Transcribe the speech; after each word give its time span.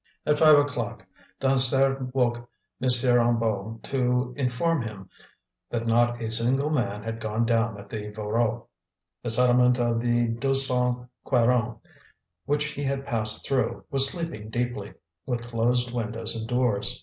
At 0.25 0.39
five 0.39 0.57
o'clock 0.57 1.05
Dansaert 1.39 2.15
woke 2.15 2.49
M. 2.81 2.89
Hennebeau 2.89 3.79
to 3.83 4.33
inform 4.35 4.81
him 4.81 5.07
that 5.69 5.85
not 5.85 6.19
a 6.19 6.31
single 6.31 6.71
man 6.71 7.03
had 7.03 7.19
gone 7.19 7.45
down 7.45 7.77
at 7.79 7.87
the 7.87 8.09
Voreux. 8.09 8.65
The 9.21 9.29
settlement 9.29 9.77
of 9.77 10.01
the 10.01 10.29
Deux 10.29 10.55
Cent 10.55 11.07
Quarante, 11.23 11.81
which 12.45 12.65
he 12.73 12.81
had 12.83 13.05
passed 13.05 13.47
through, 13.47 13.83
was 13.91 14.09
sleeping 14.09 14.49
deeply, 14.49 14.95
with 15.27 15.47
closed 15.49 15.93
windows 15.93 16.35
and 16.35 16.47
doors. 16.47 16.99